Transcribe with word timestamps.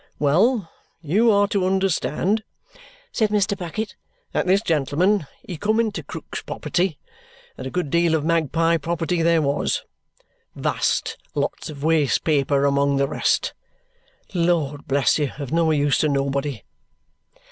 "Well! 0.17 0.71
You 1.03 1.29
are 1.29 1.47
to 1.49 1.63
understand," 1.67 2.43
said 3.11 3.29
Mr. 3.29 3.55
Bucket, 3.55 3.95
"that 4.31 4.47
this 4.47 4.63
gentleman 4.63 5.27
he 5.47 5.57
come 5.57 5.79
into 5.79 6.01
Krook's 6.01 6.41
property, 6.41 6.97
and 7.55 7.67
a 7.67 7.69
good 7.69 7.91
deal 7.91 8.15
of 8.15 8.25
magpie 8.25 8.77
property 8.77 9.21
there 9.21 9.43
was. 9.43 9.83
Vast 10.55 11.17
lots 11.35 11.69
of 11.69 11.83
waste 11.83 12.23
paper 12.23 12.65
among 12.65 12.97
the 12.97 13.07
rest. 13.07 13.53
Lord 14.33 14.87
bless 14.87 15.19
you, 15.19 15.33
of 15.37 15.51
no 15.51 15.69
use 15.69 15.99
to 15.99 16.09
nobody!" 16.09 16.63